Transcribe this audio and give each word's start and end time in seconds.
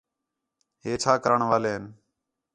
ہے 0.83 0.91
چھا 1.01 1.13
کرݨ 1.23 1.39
والین 1.49 1.83